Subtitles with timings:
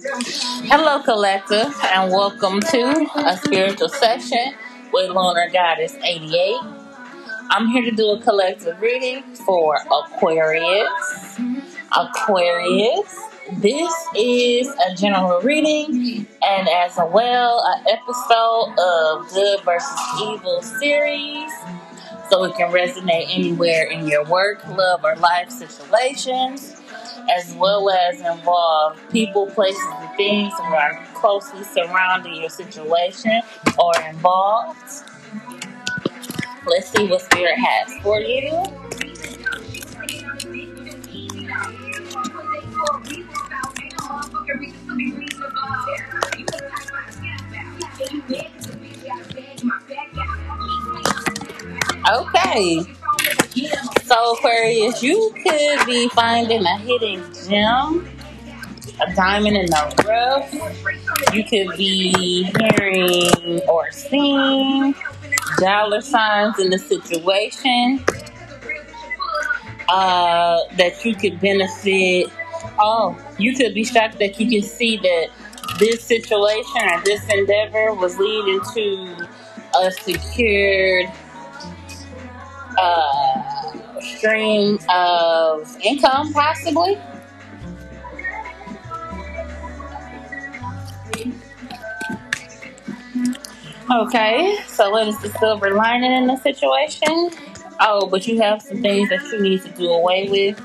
[0.00, 4.54] Hello, collective, and welcome to a spiritual session
[4.92, 6.54] with Lunar Goddess 88.
[7.50, 11.40] I'm here to do a collective reading for Aquarius.
[11.98, 13.12] Aquarius,
[13.54, 21.50] this is a general reading and as well an episode of Good versus Evil series.
[22.30, 26.77] So it can resonate anywhere in your work, love, or life situations
[27.30, 33.40] as well as involve people, places, and things that are closely surrounding your situation
[33.78, 34.78] or involved.
[36.66, 38.64] Let's see what Spirit has for you.
[52.10, 52.97] Okay.
[54.08, 58.08] So, Aquarius, you could be finding a hidden gem,
[59.06, 61.34] a diamond in the rough.
[61.34, 64.94] You could be hearing or seeing
[65.58, 68.02] dollar signs in the situation
[69.90, 72.32] uh, that you could benefit.
[72.78, 75.28] Oh, you could be shocked that you can see that
[75.78, 79.28] this situation or this endeavor was leading to
[79.82, 81.10] a secured
[82.78, 83.47] uh,
[84.00, 86.98] stream of income, possibly.
[93.90, 97.30] Okay, so what is the silver lining in the situation?
[97.80, 100.60] Oh, but you have some things that you need to do away with.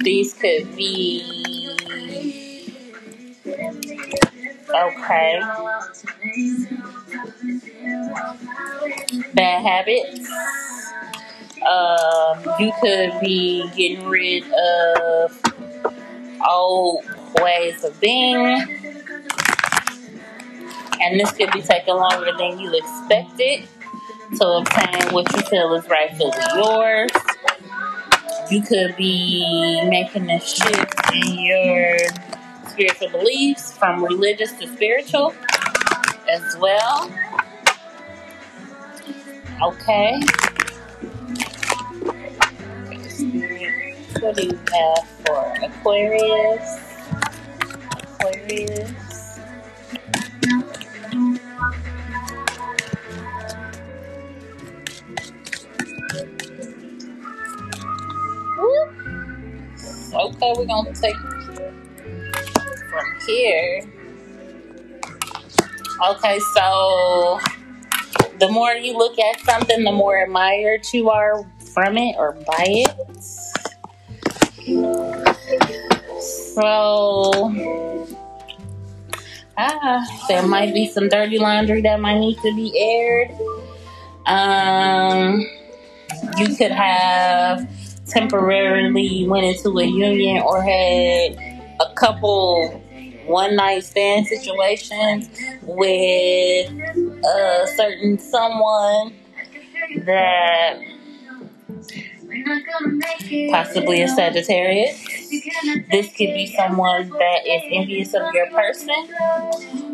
[0.00, 1.22] These could be
[4.74, 5.40] okay.
[9.34, 10.28] Bad habits.
[11.66, 15.42] Um, you could be getting rid of
[16.48, 17.04] old
[17.40, 18.80] ways of being.
[21.00, 23.68] And this could be taking longer than you expected
[24.38, 27.10] to obtain what you feel is rightfully yours.
[28.50, 31.98] You could be making a shift in your
[32.68, 35.34] spiritual beliefs from religious to spiritual
[36.28, 37.10] as well.
[39.62, 40.20] Okay.
[43.22, 46.80] What do you have for Aquarius?
[48.18, 49.38] Aquarius.
[58.58, 58.86] Woo.
[60.14, 61.16] Okay, we're gonna take
[62.90, 63.82] from here.
[66.08, 67.38] Okay, so
[68.40, 72.64] the more you look at something, the more admired you are from it or by
[72.68, 73.22] it.
[76.54, 77.52] So,
[79.56, 83.30] ah, there might be some dirty laundry that might need to be aired.
[84.26, 85.46] Um,
[86.38, 87.68] you could have
[88.06, 91.36] temporarily went into a union or had
[91.80, 92.82] a couple
[93.26, 95.28] one night stand situations
[95.62, 96.70] with
[97.24, 99.14] a certain someone
[100.04, 100.78] that
[103.50, 105.04] possibly a Sagittarius.
[105.90, 109.08] This could be someone that is envious of your person,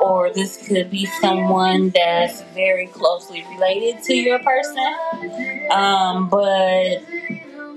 [0.00, 5.68] or this could be someone that's very closely related to your person.
[5.70, 7.02] Um, but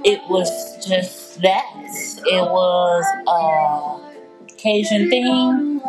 [0.05, 1.65] it was just that.
[2.25, 5.81] It was a occasion thing.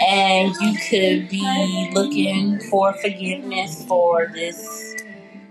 [0.00, 4.96] And you could be looking for forgiveness for this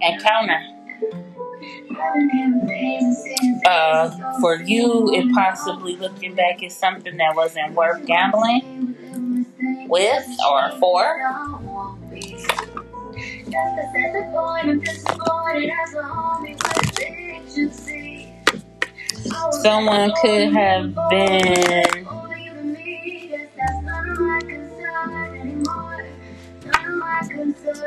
[0.01, 0.72] encounter.
[3.65, 8.95] Uh, for you, it possibly looking back is something that wasn't worth gambling
[9.87, 11.19] with or for.
[19.61, 22.07] Someone could have been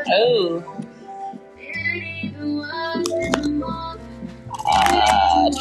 [0.09, 0.86] oh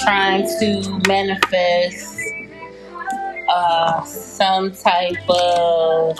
[0.05, 2.19] trying to manifest
[3.49, 6.19] uh, some type of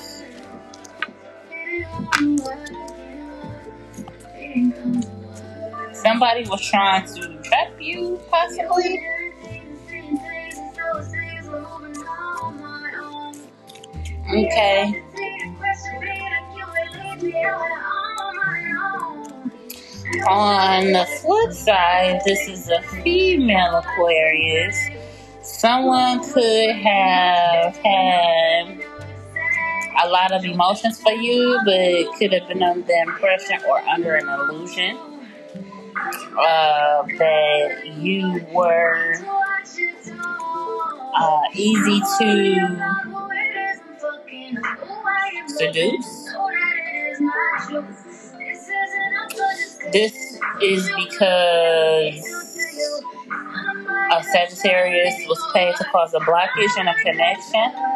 [5.94, 9.04] somebody was trying to trap you, possibly.
[14.34, 15.04] Okay.
[20.28, 24.76] On the flip side, this is a female Aquarius.
[25.42, 28.84] someone could have had
[30.04, 34.16] a lot of emotions for you, but could have been under the impression or under
[34.16, 34.98] an illusion
[36.40, 39.14] uh, that you were
[41.16, 42.78] uh, easy to
[45.48, 46.30] seduce.
[49.92, 52.26] This is because
[54.12, 57.94] a Sagittarius was paid to cause a blockage in a connection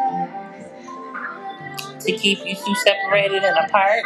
[2.00, 4.02] to keep you two separated and apart.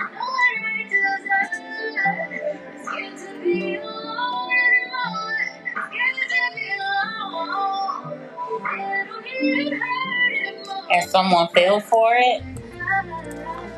[10.91, 12.43] And someone fell for it.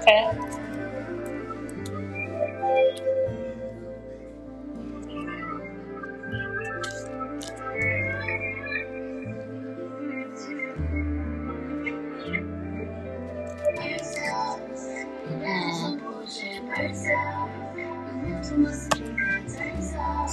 [0.03, 0.46] Okay.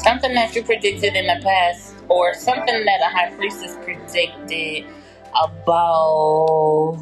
[0.03, 4.85] Something that you predicted in the past, or something that a high priestess predicted
[5.33, 6.97] about.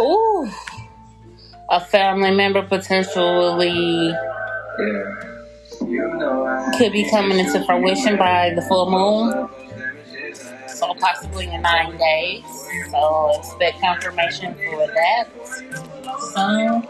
[0.00, 0.50] Ooh,
[1.70, 4.12] a family member potentially
[6.76, 9.48] could be coming into fruition by the full moon.
[10.68, 12.44] So possibly in nine days.
[12.90, 15.28] So expect confirmation for that
[16.34, 16.88] soon.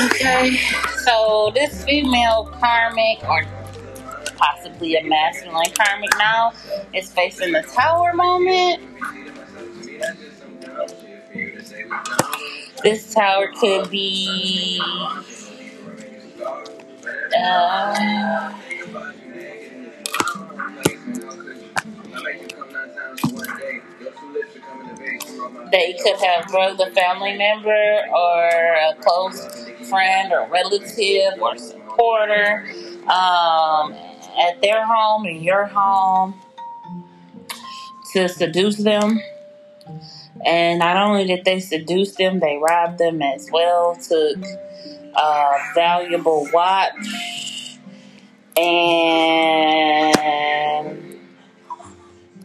[0.00, 0.56] Okay,
[1.04, 3.44] so this female karmic or
[4.36, 6.52] possibly a masculine karmic now
[6.92, 8.82] is facing the tower moment.
[12.82, 14.80] This tower could be
[17.36, 18.52] uh,
[25.70, 29.63] they could have drugged a family member or a close
[29.94, 32.66] friend or relative or supporter
[33.04, 36.34] um, at their home, in your home,
[38.12, 39.20] to seduce them.
[40.44, 44.38] And not only did they seduce them, they robbed them as well, took
[45.16, 47.78] a valuable watch,
[48.56, 50.18] and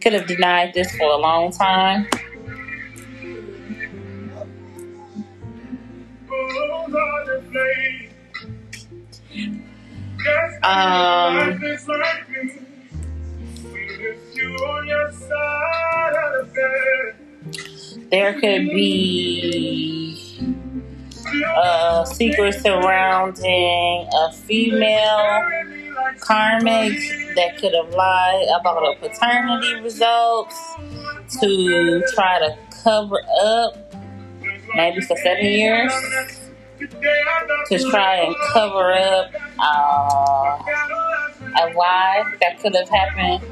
[0.00, 2.06] could have denied this for a long time.
[10.62, 11.58] Um,
[18.10, 20.20] there could be
[21.56, 25.48] uh, secrets surrounding a female
[26.20, 26.92] karmic
[27.36, 30.74] that could have lied about a paternity results
[31.40, 33.94] to try to cover up,
[34.74, 35.92] maybe for seven years,
[36.80, 40.58] to try and cover up uh,
[41.60, 43.44] a lie that could have happened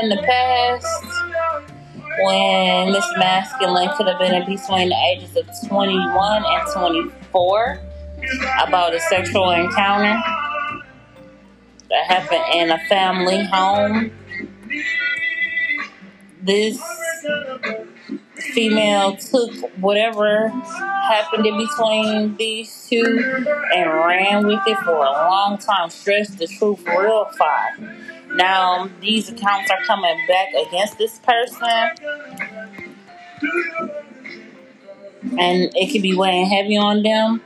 [0.00, 0.86] in the past
[2.22, 7.80] when this masculine could have been between the ages of 21 and 24
[8.62, 10.18] about a sexual encounter
[11.90, 14.10] that happened in a family home.
[16.42, 16.80] This
[18.56, 23.44] female took whatever happened in between these two
[23.74, 27.76] and ran with it for a long time, stressed the truth real far.
[28.34, 31.68] Now, these accounts are coming back against this person,
[35.38, 37.42] and it could be weighing heavy on them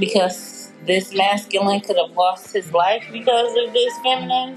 [0.00, 4.56] because this masculine could have lost his life because of this feminine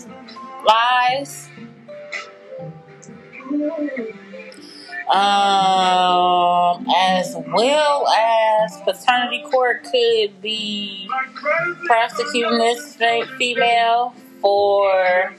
[0.66, 1.50] lies.
[5.08, 11.08] Um, as well as paternity court could be
[11.86, 12.98] prosecuting this
[13.38, 15.34] female for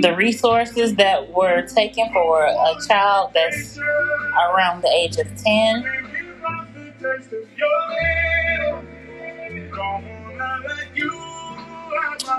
[0.00, 5.84] the resources that were taken for a child that's around the age of 10.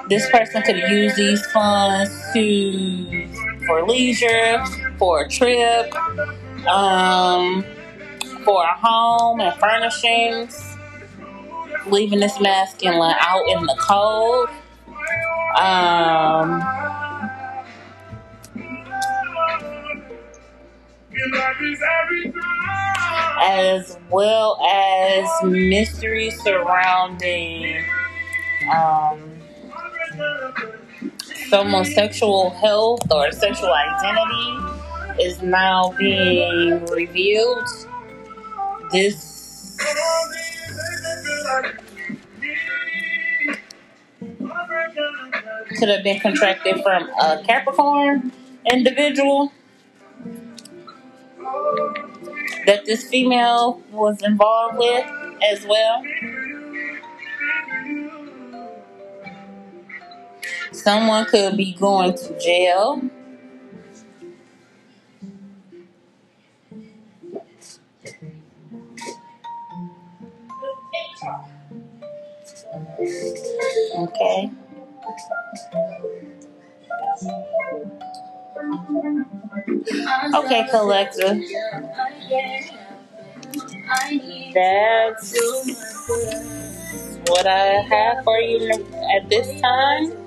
[0.10, 3.28] This person could use these funds to
[3.66, 4.64] for leisure,
[4.98, 5.94] for a trip,
[6.68, 7.64] um,
[8.46, 10.78] for a home and furnishings
[11.90, 14.50] leaving this masculine out in the cold.
[15.60, 16.62] Um,
[23.42, 27.84] as well as mystery surrounding
[28.72, 29.27] um,
[31.50, 37.68] someone's sexual health or sexual identity is now being revealed.
[38.92, 39.78] This
[45.78, 48.32] could have been contracted from a Capricorn
[48.72, 49.52] individual
[52.66, 55.06] that this female was involved with
[55.52, 56.04] as well.
[60.88, 63.02] Someone could be going to jail.
[73.98, 74.50] Okay.
[80.36, 81.42] Okay, collector.
[84.54, 85.38] That's
[87.28, 88.72] what I have for you
[89.18, 90.27] at this time.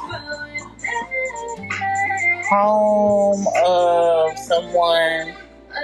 [2.51, 5.33] home of someone,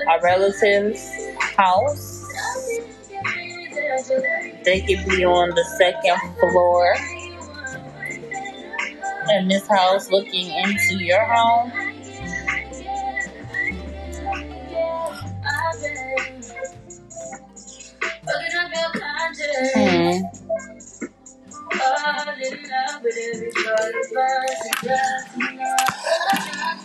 [0.09, 1.01] a relative's
[1.55, 2.27] house.
[4.65, 6.95] They could be on the second floor
[9.29, 11.71] in this house looking into your home.
[19.75, 20.21] Hmm.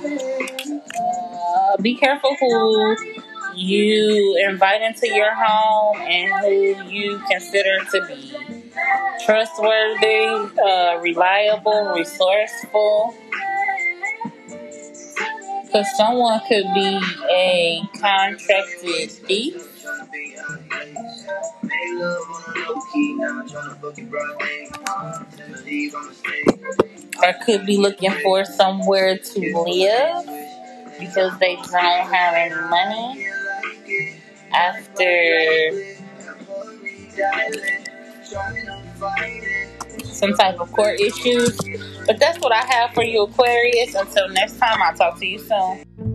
[0.04, 2.97] Uh, be careful who
[3.54, 8.35] you invite into your home and who you consider to be
[9.25, 13.14] trustworthy, uh, reliable, resourceful.
[15.64, 19.73] Because someone could be a contracted thief
[27.23, 30.26] or could be looking for somewhere to live
[30.99, 33.26] because they don't have any money
[34.52, 35.93] after
[40.05, 41.59] some type of court issues.
[42.07, 43.95] But that's what I have for you, Aquarius.
[43.95, 46.12] Until next time, I'll talk to you soon.